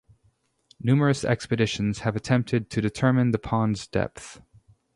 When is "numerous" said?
0.79-1.23